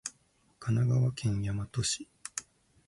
[0.59, 2.09] 神奈川県大和市